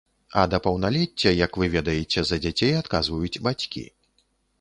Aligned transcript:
А 0.43 0.43
да 0.51 0.59
паўналецця, 0.67 1.33
як 1.45 1.59
вы 1.63 1.69
ведаеце, 1.75 2.23
за 2.29 2.39
дзяцей 2.45 2.73
адказваюць 2.81 3.41
бацькі. 3.49 3.85